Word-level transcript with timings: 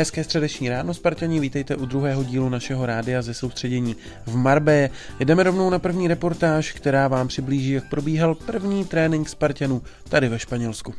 Hezké 0.00 0.24
středeční 0.24 0.68
ráno, 0.68 0.94
Spartani, 0.94 1.40
vítejte 1.40 1.76
u 1.76 1.86
druhého 1.86 2.24
dílu 2.24 2.48
našeho 2.48 2.86
rádia 2.86 3.22
ze 3.22 3.34
soustředění 3.34 3.96
v 4.26 4.36
Marbeje. 4.36 4.90
Jdeme 5.20 5.42
rovnou 5.42 5.70
na 5.70 5.78
první 5.78 6.08
reportáž, 6.08 6.72
která 6.72 7.08
vám 7.08 7.28
přiblíží, 7.28 7.70
jak 7.70 7.88
probíhal 7.88 8.34
první 8.34 8.84
trénink 8.84 9.28
Spartanů 9.28 9.82
tady 10.08 10.28
ve 10.28 10.38
Španělsku. 10.38 10.94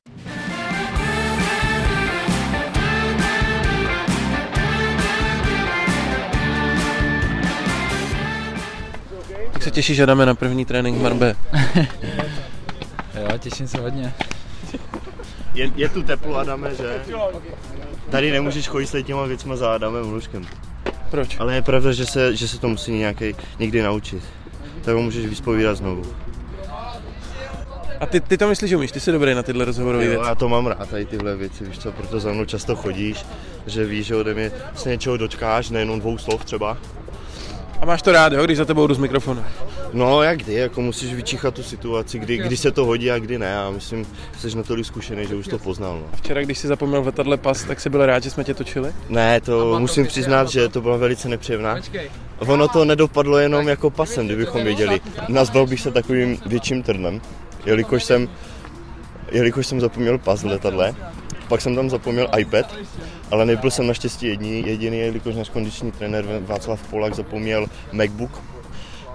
Jak 9.53 9.63
se 9.63 9.71
těšíš, 9.71 9.97
že 9.97 10.05
jdeme 10.05 10.25
na 10.25 10.35
první 10.35 10.65
trénink 10.65 10.97
v 10.97 11.01
Marbe? 11.01 11.35
jo, 13.15 13.37
těším 13.39 13.67
se 13.67 13.77
hodně. 13.77 14.13
Je, 15.53 15.71
je 15.75 15.89
tu 15.89 16.03
teplo, 16.03 16.35
Adame, 16.35 16.75
že? 16.75 17.01
Tady 18.11 18.31
nemůžeš 18.31 18.67
chodit 18.67 18.87
s 18.87 19.03
těma 19.03 19.25
věcma 19.25 19.55
za 19.55 19.73
Adamem 19.73 20.05
Hluškem. 20.05 20.47
Proč? 21.09 21.39
Ale 21.39 21.55
je 21.55 21.61
pravda, 21.61 21.91
že 21.91 22.05
se, 22.05 22.35
že 22.35 22.47
se 22.47 22.59
to 22.59 22.69
musí 22.69 22.91
nějaký, 22.91 23.35
někdy 23.59 23.81
naučit. 23.81 24.23
Tak 24.81 24.95
ho 24.95 25.01
můžeš 25.01 25.25
vyspovídat 25.25 25.77
znovu. 25.77 26.03
A 27.99 28.05
ty, 28.05 28.19
ty 28.19 28.37
to 28.37 28.47
myslíš, 28.47 28.69
že 28.69 28.77
umíš? 28.77 28.91
Ty 28.91 28.99
jsi 28.99 29.11
dobrý 29.11 29.33
na 29.33 29.43
tyhle 29.43 29.65
rozhovorové 29.65 30.07
věci. 30.07 30.23
já 30.27 30.35
to 30.35 30.49
mám 30.49 30.67
rád, 30.67 30.89
tady 30.89 31.05
tyhle 31.05 31.35
věci, 31.35 31.65
víš 31.65 31.79
co, 31.79 31.91
proto 31.91 32.19
za 32.19 32.31
mnou 32.31 32.45
často 32.45 32.75
chodíš, 32.75 33.25
že 33.67 33.85
víš, 33.85 34.05
že 34.05 34.15
ode 34.15 34.33
mě 34.33 34.51
se 34.75 34.89
něčeho 34.89 35.17
dočkáš, 35.17 35.69
nejenom 35.69 35.99
dvou 35.99 36.17
slov 36.17 36.45
třeba. 36.45 36.77
A 37.81 37.85
máš 37.85 38.01
to 38.01 38.11
rád, 38.11 38.33
jo, 38.33 38.45
když 38.45 38.57
za 38.57 38.65
tebou 38.65 38.87
jdu 38.87 38.93
z 38.93 38.97
mikrofonu. 38.97 39.43
No 39.93 40.23
jak 40.23 40.39
kdy, 40.39 40.53
jako 40.53 40.81
musíš 40.81 41.13
vyčíchat 41.13 41.53
tu 41.53 41.63
situaci, 41.63 42.19
kdy, 42.19 42.37
kdy 42.37 42.57
se 42.57 42.71
to 42.71 42.85
hodí 42.85 43.11
a 43.11 43.19
kdy 43.19 43.39
ne. 43.39 43.59
A 43.59 43.69
myslím, 43.69 44.05
že 44.41 44.49
jsi 44.49 44.57
natolik 44.57 44.85
zkušený, 44.85 45.27
že 45.27 45.35
už 45.35 45.47
to 45.47 45.59
poznal. 45.59 45.99
No. 45.99 46.07
Včera, 46.15 46.41
když 46.41 46.57
si 46.57 46.67
zapomněl 46.67 47.01
v 47.01 47.05
letadle 47.05 47.37
pas, 47.37 47.63
tak 47.63 47.79
jsi 47.79 47.89
byl 47.89 48.05
rád, 48.05 48.23
že 48.23 48.29
jsme 48.29 48.43
tě 48.43 48.53
točili? 48.53 48.93
Ne, 49.09 49.41
to 49.41 49.79
musím 49.79 50.07
přiznat, 50.07 50.49
že 50.49 50.69
to 50.69 50.81
byla 50.81 50.97
velice 50.97 51.29
nepříjemná. 51.29 51.77
Ono 52.39 52.67
to 52.67 52.85
nedopadlo 52.85 53.37
jenom 53.37 53.67
jako 53.67 53.89
pasem, 53.89 54.25
kdybychom 54.25 54.63
věděli. 54.63 55.01
Nazval 55.27 55.67
bych 55.67 55.81
se 55.81 55.91
takovým 55.91 56.37
větším 56.45 56.83
trnem, 56.83 57.21
jelikož 57.65 58.03
jsem, 58.03 58.29
jelikož 59.31 59.67
jsem 59.67 59.81
zapomněl 59.81 60.17
pas 60.17 60.43
v 60.43 60.45
letadle. 60.45 60.95
Pak 61.51 61.61
jsem 61.61 61.75
tam 61.75 61.89
zapomněl 61.89 62.27
iPad, 62.37 62.75
ale 63.31 63.45
nebyl 63.45 63.71
jsem 63.71 63.87
naštěstí 63.87 64.25
jediný, 64.25 64.63
jediný 64.67 64.97
jelikož 64.97 65.35
náš 65.35 65.49
kondiční 65.49 65.91
trenér 65.91 66.25
Václav 66.41 66.87
Polak 66.89 67.15
zapomněl 67.15 67.67
MacBook. 67.91 68.41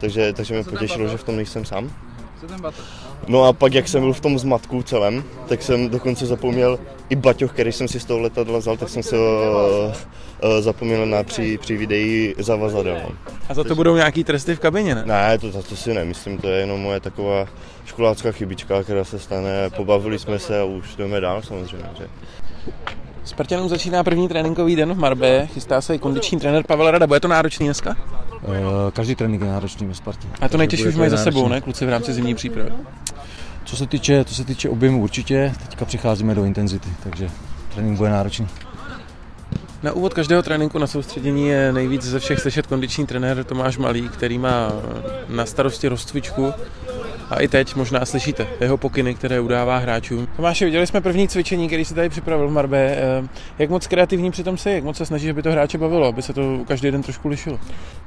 Takže, 0.00 0.32
takže 0.32 0.54
mě 0.54 0.64
potěšilo, 0.64 1.08
že 1.08 1.16
v 1.16 1.24
tom 1.24 1.36
nejsem 1.36 1.64
sám. 1.64 1.90
No 3.28 3.44
a 3.44 3.52
pak, 3.52 3.74
jak 3.74 3.88
jsem 3.88 4.02
byl 4.02 4.12
v 4.12 4.20
tom 4.20 4.38
zmatku 4.38 4.82
celém, 4.82 5.24
tak 5.48 5.62
jsem 5.62 5.88
dokonce 5.88 6.26
zapomněl 6.26 6.78
i 7.08 7.16
baťoch, 7.16 7.52
který 7.52 7.72
jsem 7.72 7.88
si 7.88 8.00
z 8.00 8.04
toho 8.04 8.20
letadla 8.20 8.58
vzal, 8.58 8.76
tak 8.76 8.88
jsem 8.88 9.02
se 9.02 9.16
uh, 9.16 9.22
uh, 9.22 9.94
zapomněl 10.60 11.06
na 11.06 11.22
při, 11.22 11.58
při 11.58 11.76
videi 11.76 12.34
zavazadel. 12.38 13.12
A 13.48 13.54
za 13.54 13.64
to 13.64 13.74
budou 13.74 13.96
nějaký 13.96 14.24
tresty 14.24 14.56
v 14.56 14.60
kabině, 14.60 14.94
ne? 14.94 15.02
Ne, 15.06 15.38
to, 15.38 15.52
to, 15.52 15.62
to 15.62 15.76
si 15.76 15.94
nemyslím, 15.94 16.38
to 16.38 16.48
je 16.48 16.60
jenom 16.60 16.80
moje 16.80 17.00
taková 17.00 17.46
školácká 17.84 18.32
chybička, 18.32 18.82
která 18.82 19.04
se 19.04 19.18
stane. 19.18 19.70
Pobavili 19.76 20.18
jsme 20.18 20.38
se 20.38 20.60
a 20.60 20.64
už 20.64 20.96
jdeme 20.96 21.20
dál 21.20 21.42
samozřejmě. 21.42 21.88
Že? 21.98 22.06
Spartanům 23.24 23.68
začíná 23.68 24.04
první 24.04 24.28
tréninkový 24.28 24.76
den 24.76 24.94
v 24.94 24.98
Marbe, 24.98 25.46
chystá 25.46 25.80
se 25.80 25.94
i 25.94 25.98
kondiční 25.98 26.38
trenér 26.38 26.64
Pavel 26.66 26.90
Rada. 26.90 27.06
Bude 27.06 27.20
to 27.20 27.28
náročný 27.28 27.66
dneska? 27.66 27.96
Eh, 28.44 28.90
Každý 28.92 29.14
trénink 29.14 29.42
je 29.42 29.48
náročný 29.48 29.86
ve 29.86 29.94
Spartě. 29.94 30.28
A 30.40 30.48
to 30.48 30.56
nejtěžší 30.56 30.86
už 30.86 30.94
mají 30.94 31.10
za 31.10 31.16
sebou, 31.16 31.48
ne, 31.48 31.60
kluci 31.60 31.86
v 31.86 31.88
rámci 31.88 32.12
zimní 32.12 32.34
přípravy? 32.34 32.70
Co 33.64 33.76
se 33.76 33.86
týče, 33.86 34.24
co 34.24 34.34
se 34.34 34.44
týče 34.44 34.68
objemu 34.68 35.02
určitě, 35.02 35.52
teďka 35.62 35.84
přicházíme 35.84 36.34
do 36.34 36.44
intenzity, 36.44 36.88
takže 37.02 37.28
trénink 37.74 37.98
bude 37.98 38.10
náročný. 38.10 38.48
Na 39.82 39.92
úvod 39.92 40.14
každého 40.14 40.42
tréninku 40.42 40.78
na 40.78 40.86
soustředění 40.86 41.48
je 41.48 41.72
nejvíc 41.72 42.02
ze 42.02 42.18
všech 42.18 42.40
slyšet 42.40 42.66
kondiční 42.66 43.06
trenér 43.06 43.44
Tomáš 43.44 43.78
Malý, 43.78 44.08
který 44.08 44.38
má 44.38 44.72
na 45.28 45.46
starosti 45.46 45.88
rozcvičku. 45.88 46.52
A 47.30 47.40
i 47.40 47.48
teď 47.48 47.74
možná 47.76 48.04
slyšíte 48.04 48.46
jeho 48.60 48.76
pokyny, 48.76 49.14
které 49.14 49.40
udává 49.40 49.78
hráčům. 49.78 50.28
Tomáši, 50.36 50.64
viděli 50.64 50.86
jsme 50.86 51.00
první 51.00 51.28
cvičení, 51.28 51.66
který 51.66 51.84
si 51.84 51.94
tady 51.94 52.08
připravil 52.08 52.48
v 52.48 52.52
Marbe. 52.52 52.96
Eh, 52.96 53.28
Jak 53.58 53.70
moc 53.70 53.86
kreativní 53.86 54.30
přitom 54.30 54.58
jsi? 54.58 54.70
Jak 54.70 54.84
moc 54.84 54.96
se 54.96 55.06
snažíš, 55.06 55.30
aby 55.30 55.42
to 55.42 55.50
hráče 55.50 55.78
bavilo, 55.78 56.06
aby 56.06 56.22
se 56.22 56.32
to 56.32 56.58
každý 56.68 56.90
den 56.90 57.02
trošku 57.02 57.28
lišilo? 57.28 57.58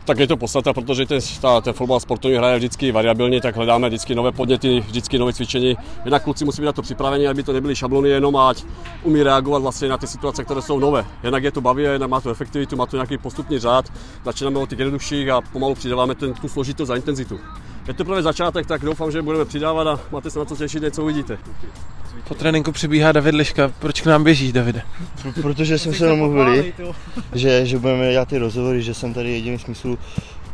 Tak 0.05 0.19
je 0.19 0.27
to 0.27 0.37
podstata, 0.37 0.73
protože 0.73 1.05
ten, 1.05 1.19
ta, 1.41 1.61
ten 1.61 1.73
fotbal 1.73 1.99
sportovní 1.99 2.37
hraje 2.37 2.57
vždycky 2.57 2.91
variabilně, 2.91 3.41
tak 3.41 3.55
hledáme 3.55 3.87
vždycky 3.87 4.15
nové 4.15 4.31
podněty, 4.31 4.79
vždycky 4.79 5.17
nové 5.17 5.33
cvičení. 5.33 5.77
Jednak 6.05 6.23
kluci 6.23 6.45
musí 6.45 6.61
být 6.61 6.65
na 6.65 6.73
to 6.73 6.81
připraveni, 6.81 7.27
aby 7.27 7.43
to 7.43 7.53
nebyly 7.53 7.75
šablony 7.75 8.09
jenom, 8.09 8.35
ať 8.35 8.63
umí 9.03 9.23
reagovat 9.23 9.61
vlastně 9.61 9.89
na 9.89 9.97
ty 9.97 10.07
situace, 10.07 10.43
které 10.43 10.61
jsou 10.61 10.79
nové. 10.79 11.05
Jednak 11.23 11.43
je 11.43 11.51
to 11.51 11.61
baví, 11.61 11.83
jednak 11.83 12.09
má 12.09 12.21
to 12.21 12.29
efektivitu, 12.29 12.75
má 12.75 12.85
to 12.85 12.95
nějaký 12.95 13.17
postupný 13.17 13.59
řád. 13.59 13.85
Začínáme 14.25 14.59
od 14.59 14.69
těch 14.69 14.79
jednodušších 14.79 15.29
a 15.29 15.41
pomalu 15.41 15.75
přidáváme 15.75 16.15
ten, 16.15 16.33
tu 16.33 16.47
složitost 16.47 16.89
a 16.89 16.95
intenzitu. 16.95 17.39
Je 17.89 17.95
to 17.95 18.05
právě 18.05 18.23
začátek, 18.23 18.65
tak 18.65 18.81
doufám, 18.81 19.11
že 19.11 19.21
budeme 19.21 19.45
přidávat 19.45 19.87
a 19.87 19.99
máte 20.11 20.29
se 20.29 20.39
na 20.39 20.45
co 20.45 20.55
těšit, 20.55 20.83
něco 20.83 21.03
uvidíte. 21.03 21.37
Po 22.27 22.35
tréninku 22.35 22.71
přibíhá 22.71 23.11
David 23.11 23.35
Liška. 23.35 23.71
Proč 23.79 24.01
k 24.01 24.05
nám 24.05 24.23
běžíš, 24.23 24.51
Davide? 24.51 24.81
Protože 25.41 25.77
jsme 25.77 25.93
se 25.93 26.07
domluvili, 26.07 26.73
že, 27.33 27.65
že 27.65 27.79
budeme 27.79 28.11
dělat 28.11 28.27
ty 28.27 28.37
rozhovory, 28.37 28.81
že 28.81 28.93
jsem 28.93 29.13
tady 29.13 29.31
jediný 29.31 29.59
smysl 29.59 29.97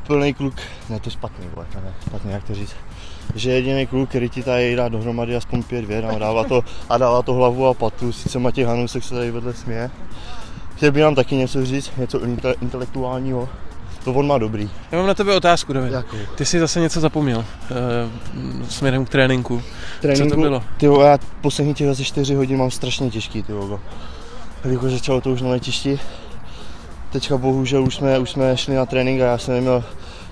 plný 0.07 0.33
kluk, 0.33 0.53
ne 0.89 0.99
to 0.99 1.07
je 1.07 1.11
špatný, 1.11 1.45
vole, 1.53 1.67
to 1.73 1.79
ne, 1.79 1.93
špatný, 2.07 2.31
jak 2.31 2.43
to 2.43 2.55
říct, 2.55 2.75
že 3.35 3.51
jediný 3.51 3.87
kluk, 3.87 4.09
který 4.09 4.29
ti 4.29 4.43
tady 4.43 4.75
dá 4.75 4.89
dohromady 4.89 5.35
aspoň 5.35 5.63
pět 5.63 5.85
věd 5.85 6.05
a 6.05 6.19
dává 6.19 6.43
to, 6.43 6.63
a 6.89 6.97
dává 6.97 7.21
to 7.21 7.33
hlavu 7.33 7.67
a 7.67 7.73
patu, 7.73 8.11
sice 8.11 8.39
Matěj 8.39 8.63
Hanusek 8.63 9.03
se 9.03 9.15
tady 9.15 9.31
vedle 9.31 9.53
směje. 9.53 9.91
Chtěl 10.75 10.91
by 10.91 11.01
nám 11.01 11.15
taky 11.15 11.35
něco 11.35 11.65
říct, 11.65 11.91
něco 11.97 12.19
inte- 12.19 12.55
intelektuálního, 12.61 13.49
to 14.05 14.13
on 14.13 14.27
má 14.27 14.37
dobrý. 14.37 14.69
Já 14.91 14.97
mám 14.97 15.07
na 15.07 15.13
tebe 15.13 15.35
otázku, 15.35 15.73
David. 15.73 15.93
Jakou? 15.93 16.17
Ty 16.35 16.45
jsi 16.45 16.59
zase 16.59 16.79
něco 16.79 16.99
zapomněl 16.99 17.37
uh, 17.39 18.67
směrem 18.69 19.05
k 19.05 19.09
tréninku. 19.09 19.61
Co 20.17 20.25
to 20.25 20.35
bylo? 20.35 20.63
Ty 20.77 20.85
já 20.85 21.17
poslední 21.41 21.73
těch 21.73 21.89
asi 21.89 22.03
4 22.03 22.35
hodin 22.35 22.57
mám 22.57 22.71
strašně 22.71 23.09
těžký, 23.09 23.43
ty 23.43 23.53
vole. 23.53 23.79
Jelikož 24.63 24.91
začalo 24.91 25.21
to 25.21 25.31
už 25.31 25.41
na 25.41 25.49
letišti. 25.49 25.99
Teďka 27.11 27.37
bohužel 27.37 27.83
už 27.83 27.95
jsme, 27.95 28.19
už 28.19 28.29
jsme 28.29 28.57
šli 28.57 28.75
na 28.75 28.85
trénink 28.85 29.21
a 29.21 29.25
já 29.25 29.37
jsem 29.37 29.53
neměl 29.53 29.83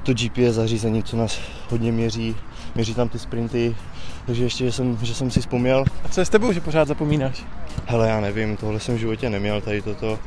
to 0.03 0.13
GPS 0.13 0.55
zařízení, 0.55 1.03
co 1.03 1.17
nás 1.17 1.39
hodně 1.69 1.91
měří. 1.91 2.35
Měří 2.75 2.93
tam 2.93 3.09
ty 3.09 3.19
sprinty, 3.19 3.75
takže 4.25 4.43
ještě, 4.43 4.65
že 4.65 4.71
jsem, 4.71 4.97
že 5.01 5.15
jsem 5.15 5.31
si 5.31 5.39
vzpomněl. 5.39 5.85
A 6.03 6.09
co 6.09 6.21
je 6.21 6.25
s 6.25 6.29
tebou, 6.29 6.51
že 6.51 6.61
pořád 6.61 6.87
zapomínáš? 6.87 7.45
Hele, 7.85 8.09
já 8.09 8.19
nevím, 8.19 8.57
tohle 8.57 8.79
jsem 8.79 8.95
v 8.95 8.99
životě 8.99 9.29
neměl, 9.29 9.61
tady 9.61 9.81
toto. 9.81 10.19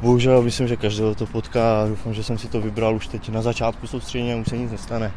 Bohužel 0.00 0.42
myslím, 0.42 0.68
že 0.68 0.76
každého 0.76 1.14
to 1.14 1.26
potká 1.26 1.82
a 1.82 1.86
doufám, 1.88 2.14
že 2.14 2.24
jsem 2.24 2.38
si 2.38 2.48
to 2.48 2.60
vybral 2.60 2.94
už 2.94 3.06
teď 3.06 3.28
na 3.28 3.42
začátku 3.42 3.86
soustředění 3.86 4.32
a 4.32 4.36
už 4.36 4.48
se 4.48 4.56
nic 4.58 4.72
nestane. 4.72 5.12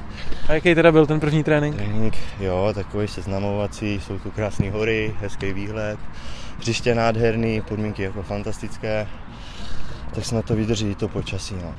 A 0.47 0.53
jaký 0.53 0.75
teda 0.75 0.91
byl 0.91 1.05
ten 1.05 1.19
první 1.19 1.43
trénink? 1.43 1.75
Trénink, 1.75 2.17
jo, 2.39 2.71
takový 2.73 3.07
seznamovací, 3.07 3.99
jsou 3.99 4.19
tu 4.19 4.31
krásné 4.31 4.71
hory, 4.71 5.15
hezký 5.19 5.53
výhled, 5.53 5.99
hřiště 6.59 6.95
nádherný, 6.95 7.61
podmínky 7.61 8.03
jako 8.03 8.23
fantastické, 8.23 9.07
tak 10.13 10.25
se 10.25 10.35
na 10.35 10.41
to 10.41 10.55
vydrží 10.55 10.95
to 10.95 11.07
počasí. 11.07 11.55
No. 11.61 11.75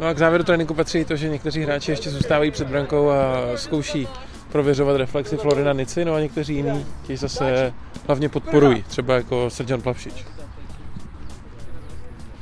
No 0.00 0.06
a 0.06 0.14
k 0.14 0.18
závěru 0.18 0.44
tréninku 0.44 0.74
patří 0.74 1.04
to, 1.04 1.16
že 1.16 1.28
někteří 1.28 1.62
hráči 1.62 1.90
ještě 1.90 2.10
zůstávají 2.10 2.50
před 2.50 2.68
brankou 2.68 3.10
a 3.10 3.42
zkouší 3.56 4.08
prověřovat 4.52 4.96
reflexy 4.96 5.36
Florina 5.36 5.72
Nici, 5.72 6.04
no 6.04 6.14
a 6.14 6.20
někteří 6.20 6.54
jiní 6.54 6.86
ti 7.02 7.16
zase 7.16 7.72
hlavně 8.06 8.28
podporují, 8.28 8.82
třeba 8.82 9.14
jako 9.14 9.50
Srdjan 9.50 9.80
Plavšič. 9.80 10.37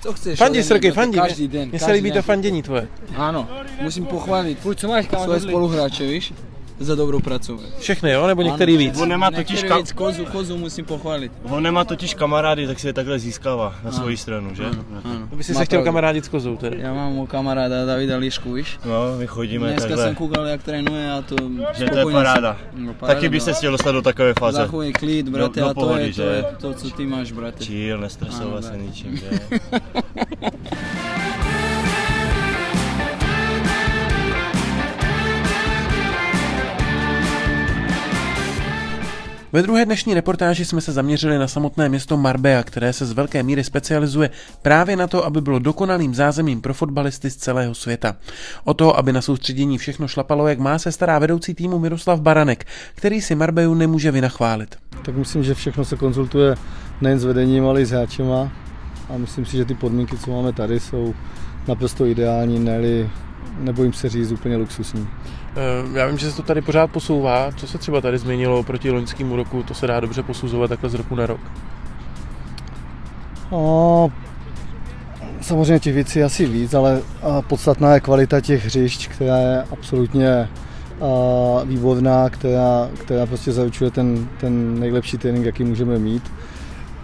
Co 0.06 0.12
chceš? 0.12 0.40
Mě, 0.50 0.62
Srky, 0.62 0.90
fandi. 0.90 1.18
Každý 1.18 1.48
den. 1.48 1.68
Mně 1.68 1.78
se 1.78 1.92
líbí 1.92 2.12
to 2.12 2.22
fandění 2.22 2.62
tvoje. 2.62 2.88
Ano, 3.16 3.48
musím 3.80 4.06
pochválit 4.06 4.58
svoje 5.22 5.40
spoluhráče, 5.40 6.06
víš? 6.06 6.32
Za 6.80 6.94
dobrou 6.94 7.20
prácu. 7.20 7.60
Všechny, 7.78 8.10
jo? 8.12 8.26
Nebo 8.26 8.42
některý 8.42 8.76
víc? 8.76 9.00
On 9.00 9.08
nemá 9.08 9.30
totiž, 9.30 9.64
ka- 9.64 9.76
víc, 9.76 9.92
kozu, 9.92 10.24
kozu 10.24 10.56
musím 10.58 10.84
pochválit. 10.84 11.32
on 11.44 11.62
nemá 11.62 11.84
totiž 11.84 12.14
kamarády, 12.14 12.66
tak 12.66 12.78
si 12.78 12.86
je 12.86 12.92
takhle 12.92 13.18
získává 13.18 13.74
na 13.84 13.92
svoji 13.92 14.16
stranu, 14.16 14.54
že? 14.54 14.64
Ano. 14.64 15.28
By 15.36 15.44
si 15.44 15.54
se 15.54 15.64
chtěl 15.64 15.82
kamarádit 15.84 16.24
s 16.24 16.28
kozou 16.28 16.56
tedy. 16.56 16.76
Já 16.80 16.94
mám 16.94 17.18
u 17.18 17.26
kamaráda 17.26 17.84
Davida 17.84 18.16
Lišku, 18.16 18.52
víš? 18.52 18.78
No, 18.84 18.92
my 19.18 19.26
chodíme 19.26 19.66
Dneska 19.66 19.88
takhle, 19.88 20.04
jsem 20.04 20.14
koukal, 20.14 20.46
jak 20.46 20.62
trénuje 20.62 21.12
a 21.12 21.22
to 21.22 21.36
že 21.74 21.86
to 21.86 21.98
je 21.98 22.04
paráda. 22.12 22.56
jsem- 22.74 22.86
No, 22.86 22.94
paráda, 22.94 23.14
Taky 23.14 23.28
by 23.28 23.36
no. 23.38 23.44
se 23.44 23.52
chtěl 23.52 23.72
dostat 23.72 23.92
do 23.92 24.02
takové 24.02 24.34
fáze. 24.38 24.56
Zachovej 24.58 24.92
klid, 24.92 25.28
brate, 25.28 25.60
do 25.60 25.66
a 25.66 25.74
to 25.74 25.80
pohody, 25.80 26.02
je, 26.06 26.12
to 26.14 26.22
je 26.22 26.44
to, 26.60 26.74
co 26.74 26.90
ty 26.90 27.06
máš, 27.06 27.32
brate. 27.32 27.64
Chill, 27.64 27.98
nestresovat 28.00 28.64
Ano, 28.64 28.76
se 28.76 28.76
ničím, 28.82 29.16
že? 29.16 29.30
Ve 39.56 39.62
druhé 39.62 39.84
dnešní 39.84 40.14
reportáži 40.14 40.64
jsme 40.64 40.80
se 40.80 40.92
zaměřili 40.92 41.38
na 41.38 41.48
samotné 41.48 41.88
město 41.88 42.16
Marbella, 42.16 42.62
které 42.62 42.92
se 42.92 43.06
z 43.06 43.12
velké 43.12 43.42
míry 43.42 43.64
specializuje 43.64 44.30
právě 44.62 44.96
na 44.96 45.06
to, 45.06 45.24
aby 45.24 45.40
bylo 45.40 45.58
dokonalým 45.58 46.14
zázemím 46.14 46.60
pro 46.60 46.74
fotbalisty 46.74 47.30
z 47.30 47.36
celého 47.36 47.74
světa. 47.74 48.16
O 48.64 48.74
to, 48.74 48.98
aby 48.98 49.12
na 49.12 49.22
soustředění 49.22 49.78
všechno 49.78 50.08
šlapalo, 50.08 50.48
jak 50.48 50.58
má 50.58 50.78
se 50.78 50.92
stará 50.92 51.18
vedoucí 51.18 51.54
týmu 51.54 51.78
Miroslav 51.78 52.20
Baranek, 52.20 52.64
který 52.94 53.20
si 53.20 53.34
Marbellu 53.34 53.74
nemůže 53.74 54.10
vynachválit. 54.10 54.76
tak 55.02 55.16
myslím, 55.16 55.44
že 55.44 55.54
všechno 55.54 55.84
se 55.84 55.96
konzultuje 55.96 56.54
nejen 57.00 57.18
s 57.18 57.24
vedením, 57.24 57.66
ale 57.66 57.82
i 57.82 57.86
s 57.86 57.90
hráčema. 57.90 58.52
a 59.14 59.16
myslím 59.16 59.46
si, 59.46 59.56
že 59.56 59.64
ty 59.64 59.74
podmínky, 59.74 60.18
co 60.18 60.30
máme 60.30 60.52
tady, 60.52 60.80
jsou 60.80 61.14
naprosto 61.68 62.06
ideální, 62.06 62.58
neli, 62.58 63.10
nebojím 63.58 63.92
se 63.92 64.08
říct, 64.08 64.32
úplně 64.32 64.56
luxusní. 64.56 65.08
Eh, 65.56 65.98
já 65.98 66.06
vím, 66.06 66.18
že 66.18 66.30
se 66.30 66.36
to 66.36 66.42
tady 66.42 66.60
pořád 66.60 66.86
posouvá. 66.90 67.52
Co 67.56 67.66
se 67.66 67.78
třeba 67.78 68.00
tady 68.00 68.18
změnilo 68.18 68.62
proti 68.62 68.90
loňskému 68.90 69.36
roku? 69.36 69.62
To 69.62 69.74
se 69.74 69.86
dá 69.86 70.00
dobře 70.00 70.22
posuzovat 70.22 70.68
takhle 70.68 70.90
z 70.90 70.94
roku 70.94 71.14
na 71.14 71.26
rok. 71.26 71.40
No, 73.52 74.12
samozřejmě 75.40 75.78
těch 75.78 75.94
věcí 75.94 76.22
asi 76.22 76.46
víc, 76.46 76.74
ale 76.74 77.02
podstatná 77.48 77.94
je 77.94 78.00
kvalita 78.00 78.40
těch 78.40 78.64
hřišť, 78.64 79.08
která 79.08 79.36
je 79.36 79.62
absolutně 79.72 80.48
výborná, 81.64 82.30
která, 82.30 82.88
která 83.00 83.26
prostě 83.26 83.52
zaručuje 83.52 83.90
ten, 83.90 84.28
ten 84.40 84.80
nejlepší 84.80 85.18
trénink, 85.18 85.46
jaký 85.46 85.64
můžeme 85.64 85.98
mít. 85.98 86.32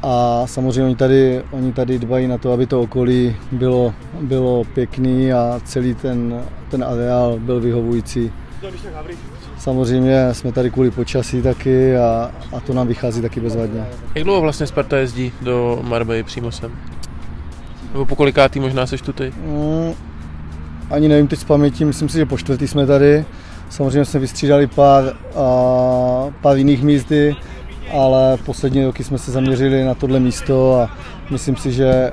A 0.03 0.43
samozřejmě 0.47 0.85
oni 0.85 0.97
tady, 0.97 1.43
oni 1.51 1.73
tady 1.73 1.99
dbají 1.99 2.27
na 2.27 2.39
to, 2.39 2.53
aby 2.53 2.67
to 2.67 2.81
okolí 2.81 3.37
bylo, 3.53 3.95
bylo 4.21 4.65
pěkný 4.65 5.33
a 5.33 5.61
celý 5.65 5.95
ten, 5.95 6.43
ten 6.71 6.85
areál 6.85 7.39
byl 7.39 7.61
vyhovující. 7.61 8.33
Samozřejmě 9.59 10.35
jsme 10.35 10.53
tady 10.53 10.71
kvůli 10.71 10.91
počasí 10.91 11.43
taky 11.43 11.97
a, 11.97 12.31
a 12.53 12.61
to 12.61 12.75
nám 12.75 12.87
vychází 12.87 13.23
taky 13.23 13.41
bezvadně. 13.41 13.87
Jak 14.15 14.25
dlouho 14.25 14.41
vlastně 14.41 14.67
Sparta 14.67 14.99
jezdí 14.99 15.33
do 15.41 15.81
Marbej 15.83 16.23
přímo 16.23 16.53
sem? 16.53 16.73
Nebo 17.93 18.07
po 18.07 18.17
kolikátý 18.17 18.61
možná 18.61 18.87
seš 18.87 19.03
tu 19.03 19.13
ty? 19.13 19.33
Mm, 19.47 19.95
ani 20.91 21.09
nevím 21.09 21.29
teď 21.29 21.39
z 21.39 21.45
paměti, 21.45 21.85
myslím 21.85 22.09
si, 22.09 22.19
že 22.19 22.27
po 22.27 22.39
čtvrtý 22.39 22.69
jsme 22.69 22.87
tady. 22.87 23.25
Samozřejmě 23.69 24.05
jsme 24.05 24.21
vystřídali 24.21 24.67
pár, 24.67 25.05
a, 25.37 26.31
pár 26.41 26.57
jiných 26.57 26.83
mízdy, 26.83 27.37
ale 27.93 28.37
poslední 28.37 28.85
roky 28.85 29.05
jsme 29.05 29.19
se 29.19 29.33
zaměřili 29.33 29.85
na 29.85 29.95
tohle 29.95 30.21
místo 30.21 30.81
a 30.81 30.97
myslím 31.31 31.57
si, 31.57 31.73
že 31.73 32.13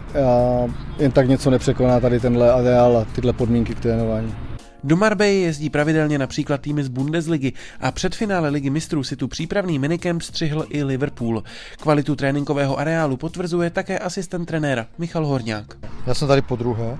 jen 0.99 1.11
tak 1.11 1.27
něco 1.27 1.49
nepřekoná 1.49 1.99
tady 1.99 2.19
tenhle 2.19 2.51
areál 2.51 2.97
a 2.97 3.05
tyhle 3.15 3.33
podmínky 3.33 3.75
k 3.75 3.79
trénování. 3.79 4.35
Do 4.83 4.97
Marbej 4.97 5.41
jezdí 5.41 5.69
pravidelně 5.69 6.17
například 6.17 6.61
týmy 6.61 6.83
z 6.83 6.87
Bundesligy 6.87 7.53
a 7.79 7.91
před 7.91 8.15
finále 8.15 8.49
ligy 8.49 8.69
mistrů 8.69 9.03
si 9.03 9.15
tu 9.15 9.27
přípravný 9.27 9.79
minicamp 9.79 10.21
střihl 10.21 10.65
i 10.69 10.83
Liverpool. 10.83 11.43
Kvalitu 11.81 12.15
tréninkového 12.15 12.79
areálu 12.79 13.17
potvrzuje 13.17 13.69
také 13.69 13.99
asistent 13.99 14.45
trenéra 14.45 14.85
Michal 14.97 15.25
Horňák. 15.25 15.65
Já 16.07 16.13
jsem 16.13 16.27
tady 16.27 16.41
po 16.41 16.55
druhé. 16.55 16.97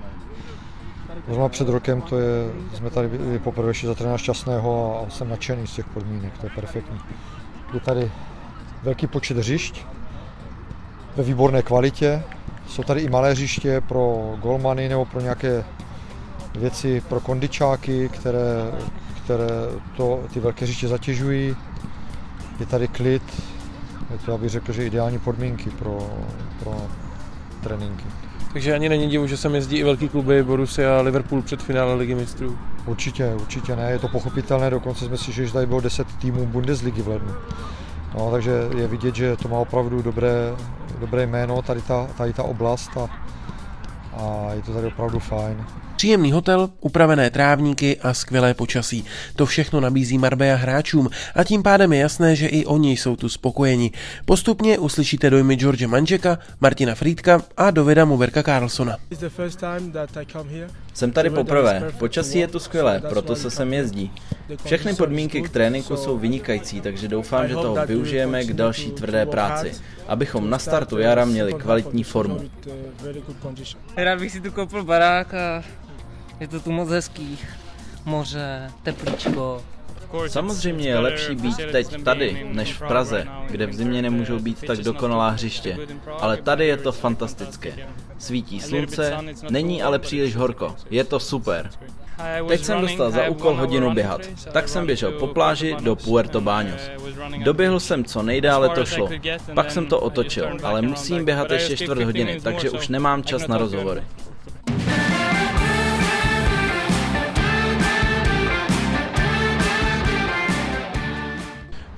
Možná 1.28 1.48
před 1.48 1.68
rokem 1.68 2.02
to 2.02 2.18
je, 2.18 2.50
jsme 2.74 2.90
tady 2.90 3.08
byli 3.08 3.38
poprvé 3.38 3.70
ještě 3.70 3.86
za 3.86 3.94
trenéra 3.94 4.18
Šťastného 4.18 5.00
a 5.00 5.10
jsem 5.10 5.28
nadšený 5.28 5.66
z 5.66 5.74
těch 5.74 5.86
podmínek, 5.86 6.38
to 6.38 6.46
je 6.46 6.50
perfektní. 6.54 6.98
Je 7.74 7.80
tady 7.80 8.10
velký 8.82 9.06
počet 9.06 9.36
hřišť 9.36 9.84
ve 11.16 11.22
výborné 11.22 11.62
kvalitě. 11.62 12.22
Jsou 12.66 12.82
tady 12.82 13.00
i 13.00 13.08
malé 13.08 13.30
hřiště 13.30 13.80
pro 13.80 14.34
golmany 14.42 14.88
nebo 14.88 15.04
pro 15.04 15.20
nějaké 15.20 15.64
věci 16.54 17.02
pro 17.08 17.20
kondičáky, 17.20 18.08
které, 18.08 18.72
které 19.24 19.48
to, 19.96 20.20
ty 20.32 20.40
velké 20.40 20.64
hřiště 20.64 20.88
zatěžují. 20.88 21.56
Je 22.60 22.66
tady 22.66 22.88
klid, 22.88 23.42
je 24.10 24.18
to, 24.18 24.34
abych 24.34 24.50
řekl, 24.50 24.72
že 24.72 24.86
ideální 24.86 25.18
podmínky 25.18 25.70
pro, 25.70 26.10
pro 26.62 26.76
tréninky. 27.62 28.04
Takže 28.52 28.74
ani 28.74 28.88
není 28.88 29.08
divu, 29.08 29.26
že 29.26 29.36
sem 29.36 29.54
jezdí 29.54 29.76
i 29.76 29.84
velký 29.84 30.08
kluby 30.08 30.42
Borussia 30.42 30.98
a 30.98 31.02
Liverpool 31.02 31.42
před 31.42 31.62
finále 31.62 31.94
ligy 31.94 32.14
mistrů. 32.14 32.58
Určitě, 32.86 33.34
určitě 33.34 33.76
ne, 33.76 33.90
je 33.90 33.98
to 33.98 34.08
pochopitelné, 34.08 34.70
dokonce 34.70 35.04
jsme 35.04 35.16
si, 35.16 35.32
že 35.32 35.52
tady 35.52 35.66
bylo 35.66 35.80
10 35.80 36.06
týmů 36.20 36.46
Bundesligy 36.46 37.02
v 37.02 37.08
lednu. 37.08 37.34
No, 38.14 38.30
takže 38.30 38.52
je 38.76 38.86
vidět, 38.86 39.14
že 39.14 39.36
to 39.36 39.48
má 39.48 39.58
opravdu 39.58 40.02
dobré, 40.02 40.54
dobré 40.98 41.26
jméno, 41.26 41.62
tady 41.62 41.82
ta, 41.82 42.06
tady 42.16 42.32
ta 42.32 42.42
oblast 42.42 42.96
a, 42.96 43.08
a 44.16 44.52
je 44.52 44.62
to 44.62 44.74
tady 44.74 44.86
opravdu 44.86 45.18
fajn. 45.18 45.66
Příjemný 46.00 46.32
hotel, 46.32 46.70
upravené 46.80 47.30
trávníky 47.30 47.96
a 48.02 48.14
skvělé 48.14 48.54
počasí. 48.54 49.04
To 49.36 49.46
všechno 49.46 49.80
nabízí 49.80 50.18
Marbella 50.18 50.56
hráčům 50.56 51.10
a 51.34 51.44
tím 51.44 51.62
pádem 51.62 51.92
je 51.92 52.00
jasné, 52.00 52.36
že 52.36 52.46
i 52.46 52.64
oni 52.64 52.92
jsou 52.92 53.16
tu 53.16 53.28
spokojeni. 53.28 53.90
Postupně 54.24 54.78
uslyšíte 54.78 55.30
dojmy 55.30 55.56
George 55.56 55.86
Manžeka, 55.86 56.38
Martina 56.60 56.94
Friedka 56.94 57.42
a 57.56 57.70
Dovida 57.70 58.04
Muverka 58.04 58.42
Carlsona. 58.42 58.96
Jsem 60.94 61.12
tady 61.12 61.30
poprvé. 61.30 61.92
Počasí 61.98 62.38
je 62.38 62.48
tu 62.48 62.58
skvělé, 62.58 63.02
proto 63.08 63.36
se 63.36 63.50
sem 63.50 63.72
jezdí. 63.72 64.12
Všechny 64.64 64.94
podmínky 64.94 65.42
k 65.42 65.48
tréninku 65.48 65.96
jsou 65.96 66.18
vynikající, 66.18 66.80
takže 66.80 67.08
doufám, 67.08 67.48
že 67.48 67.54
toho 67.54 67.86
využijeme 67.86 68.44
k 68.44 68.52
další 68.52 68.90
tvrdé 68.90 69.26
práci, 69.26 69.72
abychom 70.08 70.50
na 70.50 70.58
startu 70.58 70.98
jara 70.98 71.24
měli 71.24 71.54
kvalitní 71.54 72.04
formu. 72.04 72.40
Rád 73.96 74.18
bych 74.18 74.32
si 74.32 74.40
tu 74.40 74.52
koupil 74.52 74.84
barák 74.84 75.34
a 75.34 75.62
je 76.40 76.48
to 76.48 76.60
tu 76.60 76.72
moc 76.72 76.88
hezký. 76.88 77.38
Moře, 78.04 78.70
teplíčko. 78.82 79.62
Samozřejmě 80.26 80.88
je 80.88 80.98
lepší 80.98 81.34
být 81.34 81.56
teď 81.56 82.02
tady, 82.02 82.46
než 82.52 82.72
v 82.72 82.78
Praze, 82.78 83.26
kde 83.50 83.66
v 83.66 83.74
zimě 83.74 84.02
nemůžou 84.02 84.38
být 84.38 84.66
tak 84.66 84.78
dokonalá 84.78 85.28
hřiště. 85.28 85.78
Ale 86.20 86.36
tady 86.36 86.66
je 86.66 86.76
to 86.76 86.92
fantastické. 86.92 87.72
Svítí 88.18 88.60
slunce, 88.60 89.18
není 89.50 89.82
ale 89.82 89.98
příliš 89.98 90.36
horko. 90.36 90.76
Je 90.90 91.04
to 91.04 91.20
super. 91.20 91.70
Teď 92.48 92.64
jsem 92.64 92.80
dostal 92.80 93.10
za 93.10 93.28
úkol 93.28 93.54
hodinu 93.54 93.94
běhat, 93.94 94.20
tak 94.52 94.68
jsem 94.68 94.86
běžel 94.86 95.12
po 95.12 95.26
pláži 95.26 95.76
do 95.80 95.96
Puerto 95.96 96.40
Baños. 96.40 96.90
Doběhl 97.44 97.80
jsem 97.80 98.04
co 98.04 98.22
nejdále 98.22 98.68
to 98.68 98.84
šlo, 98.84 99.08
pak 99.54 99.70
jsem 99.70 99.86
to 99.86 100.00
otočil, 100.00 100.48
ale 100.62 100.82
musím 100.82 101.24
běhat 101.24 101.50
ještě 101.50 101.76
čtvrt 101.76 102.02
hodiny, 102.02 102.40
takže 102.40 102.70
už 102.70 102.88
nemám 102.88 103.24
čas 103.24 103.46
na 103.46 103.58
rozhovory. 103.58 104.02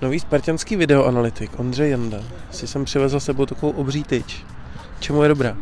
Nový 0.03 0.21
spartianský 0.21 0.77
videoanalytik 0.77 1.61
Ondřej 1.61 1.91
Janda 1.91 2.19
si 2.51 2.67
jsem 2.67 2.85
přivezl 2.85 3.21
sebou 3.21 3.47
takovou 3.47 3.73
obří 3.73 4.05
tyč. 4.05 4.45
Čemu 5.01 5.23
je 5.23 5.29
dobrá? 5.29 5.57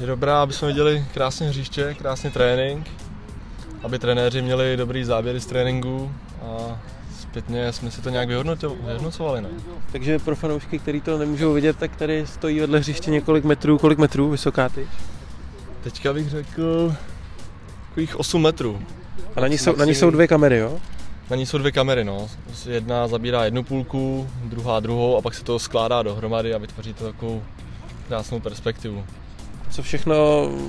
Je 0.00 0.06
dobrá, 0.06 0.42
aby 0.42 0.52
jsme 0.52 0.68
viděli 0.68 1.04
krásně 1.14 1.48
hřiště, 1.48 1.94
krásně 1.98 2.30
trénink, 2.30 2.86
aby 3.82 3.98
trenéři 3.98 4.42
měli 4.42 4.76
dobrý 4.76 5.04
záběry 5.04 5.40
z 5.40 5.46
tréninku 5.46 6.12
a 6.42 6.80
zpětně 7.20 7.72
jsme 7.72 7.90
si 7.90 8.02
to 8.02 8.10
nějak 8.10 8.28
vyhodnocovali. 8.28 9.40
Ne? 9.40 9.48
Takže 9.92 10.18
pro 10.18 10.36
fanoušky, 10.36 10.78
kteří 10.78 11.00
to 11.00 11.18
nemůžou 11.18 11.52
vidět, 11.52 11.76
tak 11.78 11.96
tady 11.96 12.26
stojí 12.26 12.60
vedle 12.60 12.78
hřiště 12.78 13.10
několik 13.10 13.44
metrů. 13.44 13.78
Kolik 13.78 13.98
metrů 13.98 14.30
vysoká 14.30 14.68
ty? 14.68 14.88
Teďka 15.82 16.12
bych 16.12 16.30
řekl 16.30 16.94
takových 17.88 18.20
8 18.20 18.42
metrů. 18.42 18.80
A 19.36 19.40
na 19.40 19.48
ní, 19.48 19.58
jsou, 19.58 19.76
na 19.76 19.84
ní 19.84 19.94
jsou 19.94 20.10
dvě 20.10 20.26
kamery, 20.26 20.58
jo? 20.58 20.80
Na 21.30 21.36
ní 21.36 21.46
jsou 21.46 21.58
dvě 21.58 21.72
kamery, 21.72 22.04
no. 22.04 22.28
Jedna 22.68 23.08
zabírá 23.08 23.44
jednu 23.44 23.62
půlku, 23.62 24.28
druhá 24.44 24.80
druhou 24.80 25.16
a 25.16 25.22
pak 25.22 25.34
se 25.34 25.44
to 25.44 25.58
skládá 25.58 26.02
dohromady 26.02 26.54
a 26.54 26.58
vytvoří 26.58 26.94
to 26.94 27.04
takovou 27.04 27.42
krásnou 28.08 28.40
perspektivu. 28.40 29.04
Co 29.70 29.82
všechno, 29.82 30.14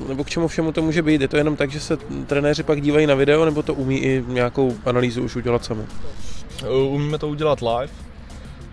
nebo 0.08 0.24
k 0.24 0.30
čemu 0.30 0.48
všemu 0.48 0.72
to 0.72 0.82
může 0.82 1.02
být? 1.02 1.22
Je 1.22 1.28
to 1.28 1.38
jenom 1.38 1.56
tak, 1.56 1.72
že 1.72 1.80
se 1.80 1.98
trenéři 2.28 2.64
pak 2.64 2.82
dívají 2.82 3.08
na 3.08 3.16
video, 3.16 3.46
nebo 3.46 3.64
to 3.64 3.74
umí 3.74 3.98
i 3.98 4.24
nějakou 4.28 4.76
analýzu 4.86 5.24
už 5.24 5.36
udělat 5.36 5.66
sami? 5.66 5.84
Umíme 6.90 7.18
to 7.18 7.28
udělat 7.28 7.62
live, 7.62 7.94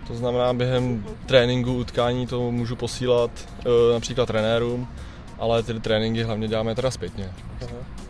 to 0.07 0.15
znamená 0.15 0.53
během 0.53 1.05
tréninku, 1.25 1.73
utkání 1.73 2.27
to 2.27 2.51
můžu 2.51 2.75
posílat 2.75 3.31
e, 3.65 3.93
například 3.93 4.25
trenérům, 4.25 4.87
ale 5.39 5.63
ty 5.63 5.79
tréninky 5.79 6.23
hlavně 6.23 6.47
děláme 6.47 6.75
teda 6.75 6.91
zpětně. 6.91 7.31
Aha. 7.61 8.00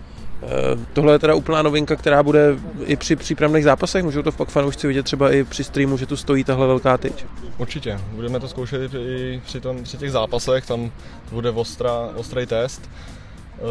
Eh, 0.43 0.77
tohle 0.93 1.13
je 1.13 1.19
teda 1.19 1.36
úplná 1.36 1.62
novinka, 1.62 1.95
která 1.95 2.24
bude 2.24 2.55
i 2.86 2.95
při 2.95 3.15
přípravných 3.15 3.63
zápasech. 3.63 4.03
Můžou 4.03 4.21
to 4.21 4.31
pak 4.31 4.50
fanoušci 4.50 4.88
vidět 4.88 5.03
třeba 5.03 5.31
i 5.31 5.43
při 5.43 5.63
streamu, 5.63 5.98
že 5.98 6.05
tu 6.05 6.17
stojí 6.17 6.43
tahle 6.43 6.67
velká 6.67 6.98
tyč. 6.98 7.25
Určitě. 7.57 8.00
Budeme 8.12 8.39
to 8.39 8.48
zkoušet 8.48 8.93
i 8.93 9.41
při, 9.45 9.60
tom, 9.60 9.83
při 9.83 9.98
těch 9.98 10.12
zápasech. 10.12 10.65
Tam 10.65 10.91
bude 11.31 11.50
ostra, 11.50 11.91
ostrý 12.15 12.45
test 12.45 12.89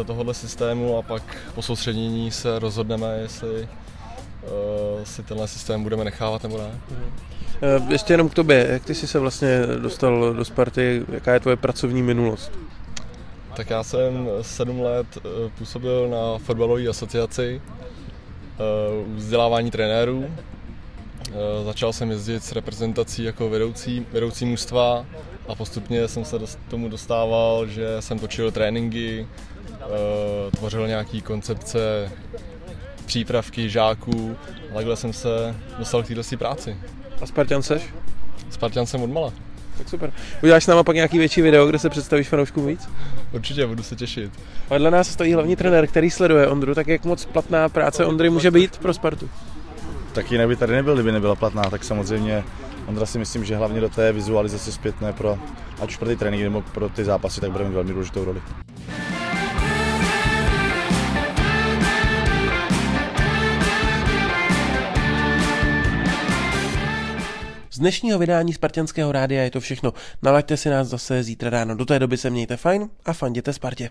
eh, 0.01 0.03
tohohle 0.03 0.33
systému 0.33 0.97
a 0.97 1.01
pak 1.01 1.23
po 1.55 1.61
soustředění 1.61 2.31
se 2.31 2.59
rozhodneme, 2.59 3.19
jestli 3.21 3.49
uh, 3.61 5.03
si 5.03 5.23
tenhle 5.23 5.47
systém 5.47 5.83
budeme 5.83 6.03
nechávat 6.03 6.43
nebo 6.43 6.57
ne. 6.57 6.71
Ještě 7.89 8.13
jenom 8.13 8.29
k 8.29 8.33
tobě, 8.33 8.67
jak 8.69 8.85
ty 8.85 8.95
jsi 8.95 9.07
se 9.07 9.19
vlastně 9.19 9.61
dostal 9.79 10.33
do 10.33 10.45
Sparty, 10.45 11.05
jaká 11.11 11.33
je 11.33 11.39
tvoje 11.39 11.55
pracovní 11.55 12.03
minulost? 12.03 12.51
Tak 13.61 13.69
já 13.69 13.83
jsem 13.83 14.29
sedm 14.41 14.81
let 14.81 15.07
eh, 15.17 15.49
působil 15.57 16.09
na 16.09 16.37
fotbalové 16.37 16.87
asociaci 16.87 17.61
eh, 17.61 18.59
vzdělávání 19.15 19.71
trenérů. 19.71 20.25
Eh, 20.27 21.33
začal 21.65 21.93
jsem 21.93 22.11
jezdit 22.11 22.43
s 22.43 22.51
reprezentací 22.51 23.23
jako 23.23 23.49
vedoucí, 23.49 24.05
vedoucí 24.11 24.45
mužstva 24.45 25.05
a 25.47 25.55
postupně 25.55 26.07
jsem 26.07 26.25
se 26.25 26.39
k 26.39 26.69
tomu 26.69 26.89
dostával, 26.89 27.67
že 27.67 27.87
jsem 27.99 28.19
točil 28.19 28.51
tréninky, 28.51 29.27
tvořil 30.57 30.87
nějaký 30.87 31.21
koncepce 31.21 32.11
přípravky 33.05 33.69
žáků 33.69 34.35
a 34.71 34.73
takhle 34.73 34.95
jsem 34.95 35.13
se 35.13 35.55
dostal 35.79 36.03
k 36.03 36.07
této 36.07 36.37
práci. 36.37 36.77
A 37.21 37.25
Spartan 37.25 37.63
seš? 37.63 37.83
Spartan 38.49 38.85
jsem 38.85 39.01
odmala. 39.01 39.33
Tak 39.81 39.89
super. 39.89 40.13
Uděláš 40.43 40.63
s 40.63 40.67
náma 40.67 40.83
pak 40.83 40.95
nějaký 40.95 41.17
větší 41.17 41.41
video, 41.41 41.67
kde 41.67 41.79
se 41.79 41.89
představíš 41.89 42.27
fanouškům 42.29 42.67
víc? 42.67 42.89
Určitě, 43.31 43.67
budu 43.67 43.83
se 43.83 43.95
těšit. 43.95 44.31
Vedle 44.69 44.91
nás 44.91 45.09
stojí 45.09 45.33
hlavní 45.33 45.55
trenér, 45.55 45.87
který 45.87 46.11
sleduje 46.11 46.47
Ondru, 46.47 46.75
tak 46.75 46.87
jak 46.87 47.05
moc 47.05 47.25
platná 47.25 47.69
práce 47.69 48.05
Ondry 48.05 48.29
může 48.29 48.51
být 48.51 48.77
pro 48.77 48.93
Spartu? 48.93 49.29
Tak 50.13 50.31
jinak 50.31 50.47
by 50.47 50.55
tady 50.55 50.73
nebyl, 50.73 50.93
kdyby 50.93 51.11
nebyla 51.11 51.35
platná, 51.35 51.63
tak 51.63 51.83
samozřejmě 51.83 52.43
Ondra 52.87 53.05
si 53.05 53.19
myslím, 53.19 53.45
že 53.45 53.55
hlavně 53.55 53.81
do 53.81 53.89
té 53.89 54.11
vizualizace 54.11 54.71
zpětné 54.71 55.13
pro, 55.13 55.37
ať 55.81 55.89
už 55.89 55.97
pro 55.97 56.07
ty 56.07 56.15
tréninky 56.15 56.43
nebo 56.43 56.61
pro 56.61 56.89
ty 56.89 57.03
zápasy, 57.03 57.41
tak 57.41 57.51
bude 57.51 57.63
mít 57.63 57.73
velmi 57.73 57.93
důležitou 57.93 58.25
roli. 58.25 58.41
Dnešního 67.81 68.19
vydání 68.19 68.53
Spartanského 68.53 69.11
rádia 69.11 69.43
je 69.43 69.51
to 69.51 69.59
všechno. 69.59 69.93
Nalaďte 70.21 70.57
si 70.57 70.69
nás 70.69 70.87
zase 70.87 71.23
zítra 71.23 71.49
ráno. 71.49 71.75
Do 71.75 71.85
té 71.85 71.99
doby 71.99 72.17
se 72.17 72.29
mějte 72.29 72.57
fajn 72.57 72.89
a 73.05 73.13
fanděte 73.13 73.53
Spartě. 73.53 73.89